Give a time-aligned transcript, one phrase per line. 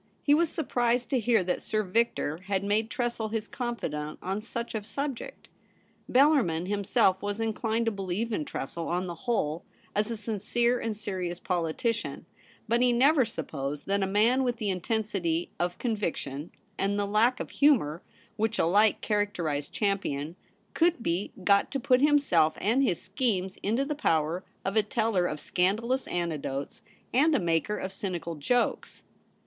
[0.23, 4.73] He was surprised to hear that Sir Victor had made Tressel his confidant on such
[4.73, 5.47] a subject.
[6.09, 9.63] Bel larmin himself was inclined to believe in Tressel on the whole
[9.95, 12.25] as a sincere and serious politician;
[12.67, 16.49] but he never supposed that a man with the intensity of conviction
[16.79, 18.01] and the lack of humour
[18.37, 20.35] which alike characterized Champion
[20.73, 25.27] could be got to put himself and his schemes fnto the power of a teller
[25.27, 26.81] of scandalous anec dotes
[27.13, 29.03] and a maker of cynical jokes.